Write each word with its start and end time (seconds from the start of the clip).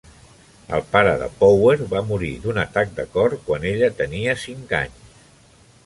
El 0.77 0.85
pare 0.93 1.11
de 1.23 1.27
Power 1.41 1.75
va 1.91 2.03
morir 2.13 2.31
d'un 2.47 2.59
atac 2.63 2.97
de 3.01 3.07
cor 3.17 3.37
quan 3.51 3.71
ella 3.75 3.93
tenia 4.01 4.39
cinc 4.47 4.79
anys. 4.81 5.19